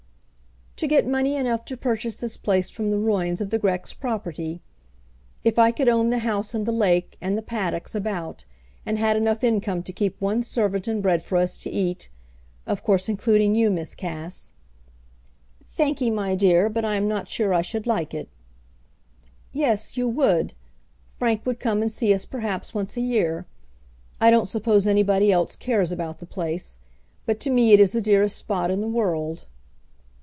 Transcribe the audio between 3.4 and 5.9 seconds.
the Grex property. If I could